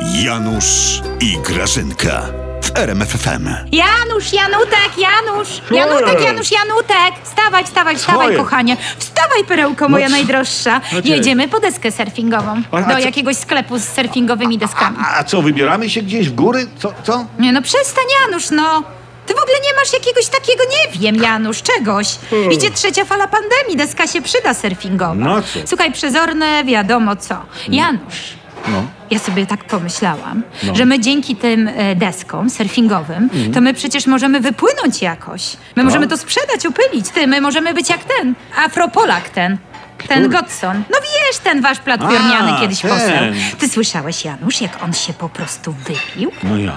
Janusz 0.00 1.00
i 1.20 1.38
Grażynka 1.38 2.22
w 2.62 2.78
RMFFM. 2.78 3.48
Janusz, 3.72 4.32
Janutek, 4.32 4.90
Janusz! 4.98 5.48
Janutek, 5.70 6.24
Janusz, 6.24 6.50
Janutek! 6.52 7.12
Wstawaj, 7.24 7.64
wstawaj, 7.64 7.96
wstawaj, 7.96 8.26
jest? 8.32 8.38
kochanie! 8.42 8.76
Wstawaj, 8.98 9.44
perełko 9.44 9.88
moja 9.88 10.06
co? 10.06 10.12
najdroższa! 10.12 10.80
Znaczy- 10.90 11.08
Jedziemy 11.08 11.48
po 11.48 11.60
deskę 11.60 11.92
surfingową. 11.92 12.62
A- 12.72 12.76
a 12.76 12.82
Do 12.82 12.92
co- 12.94 12.98
jakiegoś 12.98 13.36
sklepu 13.36 13.78
z 13.78 13.84
surfingowymi 13.88 14.58
deskami. 14.58 14.96
A, 15.00 15.18
a 15.18 15.24
co, 15.24 15.42
wybieramy 15.42 15.90
się 15.90 16.02
gdzieś 16.02 16.28
w 16.28 16.34
góry? 16.34 16.66
Co? 16.78 16.92
co? 17.02 17.24
Nie 17.38 17.52
no, 17.52 17.62
przestań, 17.62 18.04
Janusz, 18.26 18.50
no! 18.50 18.82
Ty 19.26 19.34
w 19.34 19.38
ogóle 19.42 19.56
nie 19.64 19.74
masz 19.80 19.92
jakiegoś 19.92 20.26
takiego, 20.26 20.62
nie 20.64 20.98
wiem, 21.00 21.16
Janusz, 21.22 21.62
czegoś. 21.62 22.08
Idzie 22.50 22.70
trzecia 22.70 23.04
fala 23.04 23.26
pandemii, 23.28 23.76
deska 23.76 24.06
się 24.06 24.22
przyda 24.22 24.54
surfingowa. 24.54 25.14
No 25.14 25.42
co? 25.42 25.58
Słuchaj, 25.66 25.92
przezorne 25.92 26.64
wiadomo 26.64 27.16
co. 27.16 27.34
Janusz, 27.68 28.32
No. 28.68 28.82
Ja 29.10 29.18
sobie 29.18 29.46
tak 29.46 29.64
pomyślałam, 29.64 30.42
No. 30.62 30.74
że 30.76 30.84
my 30.84 31.00
dzięki 31.00 31.36
tym 31.36 31.68
e, 31.68 31.94
deskom 31.96 32.50
surfingowym, 32.50 33.30
to 33.54 33.60
my 33.60 33.74
przecież 33.74 34.06
możemy 34.06 34.40
wypłynąć 34.40 35.02
jakoś. 35.02 35.56
My 35.76 35.84
możemy 35.84 36.06
to 36.08 36.16
sprzedać, 36.16 36.66
upylić. 36.66 37.08
Ty, 37.08 37.26
my 37.26 37.40
możemy 37.40 37.74
być 37.74 37.90
jak 37.90 38.04
ten, 38.04 38.34
Afropolak 38.56 39.28
ten. 39.28 39.58
Ten 40.08 40.28
Godson. 40.28 40.82
No 40.90 40.96
wiesz, 41.02 41.38
ten 41.38 41.60
wasz 41.62 41.78
platformiany 41.78 42.52
A, 42.52 42.60
kiedyś 42.60 42.80
ten. 42.80 42.90
poseł. 42.90 43.12
Ty 43.58 43.68
słyszałeś, 43.68 44.24
Janusz, 44.24 44.60
jak 44.60 44.82
on 44.84 44.92
się 44.92 45.12
po 45.12 45.28
prostu 45.28 45.72
wypił? 45.72 46.32
No 46.42 46.56
ja. 46.56 46.72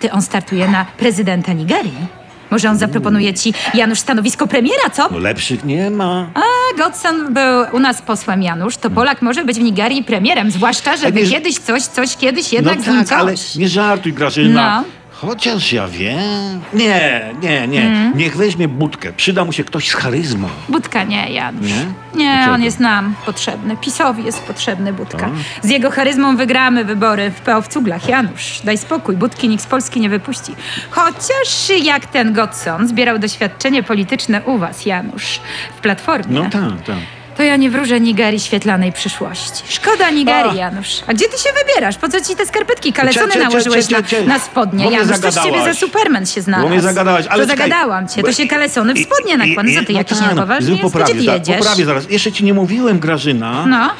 Ty, 0.00 0.12
on 0.12 0.22
startuje 0.22 0.68
na 0.68 0.84
prezydenta 0.84 1.52
Nigerii. 1.52 2.06
Może 2.50 2.70
on 2.70 2.78
zaproponuje 2.78 3.34
ci, 3.34 3.54
Janusz, 3.74 3.98
stanowisko 3.98 4.46
premiera, 4.46 4.90
co? 4.92 5.08
No 5.10 5.18
lepszych 5.18 5.64
nie 5.64 5.90
ma. 5.90 6.26
A 6.34 6.40
Godson 6.78 7.34
był 7.34 7.64
u 7.72 7.78
nas 7.78 8.02
posłem 8.02 8.42
Janusz, 8.42 8.76
to 8.76 8.90
Polak 8.90 9.22
może 9.22 9.44
być 9.44 9.56
w 9.56 9.62
Nigerii 9.62 10.04
premierem, 10.04 10.50
zwłaszcza, 10.50 10.96
że 10.96 11.12
wy 11.12 11.22
kiedyś 11.28 11.58
coś, 11.58 11.82
coś 11.82 12.16
kiedyś 12.16 12.52
No 12.52 12.56
jednak 12.56 12.80
z 12.80 12.86
nim 12.86 12.96
tak, 12.98 13.06
coś. 13.08 13.18
ale 13.18 13.34
nie 13.56 13.68
żartuj, 13.68 14.12
Grażyna. 14.12 14.80
No. 14.80 14.99
Chociaż 15.20 15.72
ja 15.72 15.88
wiem. 15.88 16.60
Nie, 16.74 17.34
nie, 17.42 17.68
nie. 17.68 17.82
Mm. 17.82 18.16
Niech 18.16 18.36
weźmie 18.36 18.68
budkę. 18.68 19.12
Przyda 19.12 19.44
mu 19.44 19.52
się 19.52 19.64
ktoś 19.64 19.88
z 19.88 19.94
charyzmą. 19.94 20.48
Budka 20.68 21.04
nie, 21.04 21.32
Janusz. 21.32 21.66
Nie? 21.66 21.84
Nie, 22.14 22.32
Dlaczego? 22.32 22.54
on 22.54 22.62
jest 22.62 22.80
nam 22.80 23.14
potrzebny. 23.26 23.76
PiSowi 23.76 24.24
jest 24.24 24.42
potrzebny 24.42 24.92
Budka. 24.92 25.18
Tak? 25.18 25.30
Z 25.62 25.68
jego 25.68 25.90
charyzmą 25.90 26.36
wygramy 26.36 26.84
wybory 26.84 27.30
w 27.30 27.40
PO 27.40 27.62
w 27.62 27.68
Cuglach. 27.68 28.08
Janusz, 28.08 28.60
daj 28.64 28.78
spokój, 28.78 29.16
Budki 29.16 29.48
nikt 29.48 29.62
z 29.64 29.66
Polski 29.66 30.00
nie 30.00 30.08
wypuści. 30.08 30.54
Chociaż 30.90 31.70
jak 31.82 32.06
ten 32.06 32.32
Godson 32.32 32.88
zbierał 32.88 33.18
doświadczenie 33.18 33.82
polityczne 33.82 34.42
u 34.42 34.58
was, 34.58 34.86
Janusz, 34.86 35.40
w 35.76 35.80
Platformie. 35.80 36.34
No 36.34 36.50
tak, 36.50 36.82
tak. 36.86 37.19
To 37.40 37.44
ja 37.44 37.56
nie 37.56 37.70
wróżę 37.70 38.00
Nigerii 38.00 38.40
świetlanej 38.40 38.92
przyszłości. 38.92 39.62
Szkoda 39.68 40.10
Nigerii, 40.10 40.50
A. 40.50 40.54
Janusz. 40.54 40.88
A 41.06 41.14
gdzie 41.14 41.28
ty 41.28 41.38
się 41.38 41.48
wybierasz? 41.66 41.96
Po 41.96 42.08
co 42.08 42.20
ci 42.20 42.36
te 42.36 42.46
skarpetki 42.46 42.92
kalecone 42.92 43.26
cie- 43.26 43.32
cie- 43.32 43.38
nałożyłeś 43.44 43.86
cie- 43.86 43.96
na, 43.96 44.02
cie- 44.02 44.22
na 44.26 44.38
spodnie? 44.38 44.84
Bo 44.84 44.90
mnie 44.90 44.98
Janusz, 44.98 45.18
coś 45.18 45.18
z 45.18 45.22
ciebie 45.36 45.42
za 45.42 45.50
zagadałaś. 45.50 45.78
Superman 45.78 46.26
się 46.26 46.42
znalazł. 46.42 46.68
Bo 46.68 46.74
mnie 46.74 46.82
zagadałaś, 46.82 47.26
ale 47.26 47.46
To 47.46 47.52
czekaj, 47.52 47.68
zagadałam 47.70 48.08
cię. 48.08 48.22
To 48.22 48.32
się 48.32 48.46
kalesony 48.46 48.94
w 48.94 48.98
I- 48.98 49.04
spodnie 49.04 49.34
i- 49.34 49.36
nakłada. 49.36 49.70
Co 49.80 49.86
ty, 49.86 49.92
i- 49.92 49.96
jakiś 49.96 50.18
no 50.18 50.24
tak, 50.24 50.34
niepoważny 50.34 50.66
zrób? 50.66 50.78
Gdzie 50.78 50.82
poprawię, 50.82 51.14
ty 51.14 51.24
jedziesz? 51.24 51.56
Poprawię 51.58 51.84
zaraz. 51.84 52.10
Jeszcze 52.10 52.32
ci 52.32 52.44
nie 52.44 52.54
mówiłem, 52.54 52.98
Grażyna, 52.98 53.66
No, 53.66 53.90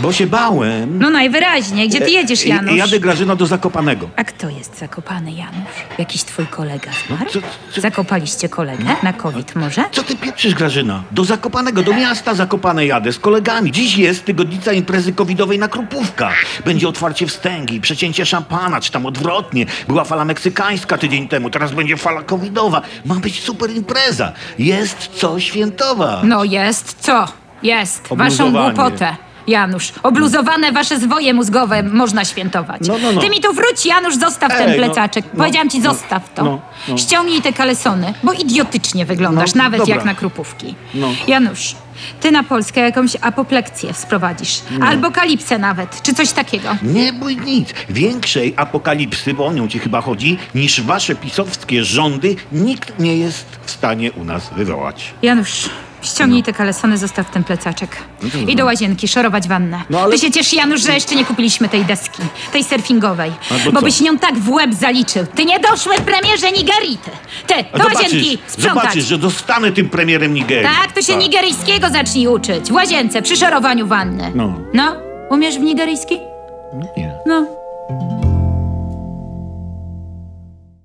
bo 0.00 0.12
się 0.12 0.26
bałem. 0.26 0.98
no 0.98 1.10
najwyraźniej. 1.10 1.88
Gdzie 1.88 2.00
ty 2.00 2.10
jedziesz, 2.10 2.46
I- 2.46 2.48
Janusz? 2.48 2.74
I 2.74 2.76
jadę, 2.76 3.00
Grażyna, 3.00 3.36
do 3.36 3.46
Zakopanego. 3.46 4.08
A 4.16 4.24
kto 4.24 4.48
jest 4.50 4.78
zakopany, 4.78 5.32
Janusz? 5.32 5.98
Jakiś 5.98 6.24
twój 6.24 6.46
kolega 6.46 6.90
zmarł? 7.06 7.30
co- 7.30 7.40
co- 7.74 7.80
Zakopaliście 7.80 8.48
kolegę? 8.48 8.84
Na 9.02 9.12
COVID 9.12 9.56
może? 9.56 9.84
Co 9.92 10.02
ty 10.02 10.16
pieprzysz, 10.16 10.54
Grażyna? 10.54 11.02
Do 11.10 11.24
Zakopanego, 11.24 11.82
do 11.82 11.92
miasta 11.94 12.34
Zakopane 12.34 12.86
jadę 12.86 13.12
z 13.12 13.18
kolegami. 13.18 13.72
Dziś 13.72 13.96
jest 13.96 14.24
tygodnica 14.24 14.72
imprezy 14.72 15.12
covidowej 15.12 15.58
na 15.58 15.68
Krupówkach. 15.68 16.34
Będzie 16.64 16.88
otwarcie 16.88 17.26
wstęgi, 17.26 17.80
przecięcie 17.80 18.26
szampana, 18.26 18.80
czy 18.80 18.92
tam 18.92 19.06
odwrotnie. 19.06 19.66
Była 19.88 20.04
fala 20.04 20.24
meksykańska 20.24 20.98
tydzień 20.98 21.28
temu, 21.28 21.50
teraz 21.50 21.72
będzie 21.72 21.96
fala 21.96 22.22
covidowa. 22.22 22.82
Ma 23.04 23.14
być 23.14 23.40
super 23.42 23.70
impreza. 23.70 24.32
Jest 24.58 25.10
co 25.14 25.40
świętować. 25.40 26.20
No 26.24 26.44
jest, 26.44 26.96
co? 27.00 27.26
Jest. 27.62 28.02
Waszą 28.10 28.14
Obluzowanie. 28.44 28.74
głupotę. 28.74 29.16
Janusz, 29.46 29.92
obluzowane 30.02 30.72
wasze 30.72 30.98
zwoje 30.98 31.34
mózgowe 31.34 31.82
można 31.82 32.24
świętować. 32.24 32.80
No, 32.88 32.94
no, 33.02 33.12
no. 33.12 33.20
Ty 33.20 33.30
mi 33.30 33.40
tu 33.40 33.52
wróć, 33.52 33.86
Janusz, 33.86 34.16
zostaw 34.16 34.52
ten 34.58 34.70
Ej, 34.70 34.80
no, 34.80 34.86
plecaczek. 34.86 35.24
no, 35.32 35.38
Powiedziałam 35.38 35.70
ci, 35.70 35.80
no, 35.80 35.90
zostaw 35.94 36.34
to. 36.34 36.58
No, 36.88 36.94
no. 36.94 36.98
Ściągnij 36.98 37.42
te 37.42 37.52
kalesony, 37.52 38.14
bo 38.22 38.32
idiotycznie 38.32 39.06
wyglądasz, 39.06 39.54
No, 39.54 39.62
nawet 39.62 39.80
dobra. 39.80 39.94
jak 39.94 40.04
na 40.04 40.14
krupówki. 40.14 40.74
No. 40.94 41.08
Janusz, 41.28 41.74
ty 42.20 42.30
na 42.32 42.42
Polskę 42.42 42.80
jakąś 42.80 43.16
apoplekcję 43.20 43.94
sprowadzisz. 43.94 44.60
No. 44.78 44.86
Albo 44.86 45.10
kalipsę 45.10 45.58
nawet, 45.58 46.02
czy 46.02 46.14
coś 46.14 46.32
takiego. 46.32 46.68
Nie 46.82 47.12
bój 47.12 47.36
nic. 47.36 47.68
Większej 47.90 48.54
apokalipsy, 48.56 49.34
bo 49.34 49.46
o 49.46 49.52
nią 49.52 49.68
ci 49.68 49.78
chyba 49.78 50.00
chodzi, 50.00 50.38
niż 50.54 50.80
wasze 50.80 51.14
pisowskie 51.14 51.84
rządy 51.84 52.36
nikt 52.52 52.98
nie 52.98 53.16
jest 53.16 53.46
w 53.64 53.70
stanie 53.70 54.12
u 54.12 54.24
nas 54.24 54.50
wywołać. 54.56 55.14
Janusz, 55.22 55.68
ściągnij 56.02 56.42
te 56.42 56.52
kalesony, 56.52 56.98
zostaw 56.98 57.30
ten 57.30 57.44
plecaczek. 57.44 57.96
No 58.22 58.28
I 58.28 58.30
dobra. 58.40 58.54
do 58.54 58.64
łazienki, 58.64 59.08
szorować 59.08 59.48
wannę. 59.48 59.80
No 59.90 60.00
ale- 60.00 60.12
Ty 60.12 60.18
się 60.18 60.30
ciesz, 60.30 60.52
Janusz, 60.52 60.80
że 60.82 60.94
jeszcze 60.94 61.14
nie 61.14 61.24
kupiliśmy 61.24 61.68
tej 61.68 61.84
deski, 61.84 62.22
tej 62.52 62.64
surfingowej. 62.64 63.32
Albo 63.50 63.72
bo 63.72 63.78
co? 63.80 63.84
byś 63.86 64.00
nią 64.00 64.18
tak 64.18 64.38
w 64.38 64.50
łeb 64.50 64.74
zaliczył. 64.74 65.26
Ty 65.34 65.44
nie 65.44 65.60
doszły 65.60 65.94
premierze 65.96 66.46
Nigerii, 66.52 66.73
A 67.72 67.78
do 67.78 67.84
łazienki, 67.84 68.38
sprzątać. 68.46 68.82
zobaczysz, 68.82 69.04
że 69.04 69.18
dostanę 69.18 69.72
tym 69.72 69.88
premierem 69.90 70.34
Nigerii. 70.34 70.68
Tak, 70.82 70.92
to 70.92 71.02
się 71.02 71.16
nigeryjskiego 71.16 71.88
zacznij 71.90 72.26
uczyć. 72.26 72.68
W 72.68 72.72
łazience, 72.72 73.22
przy 73.22 73.36
szorowaniu 73.36 73.86
wanny. 73.86 74.32
No. 74.34 74.60
No, 74.74 74.96
umiesz 75.30 75.58
w 75.58 75.60
nigeryjski? 75.60 76.18
Nie. 76.96 77.12
No, 77.26 77.46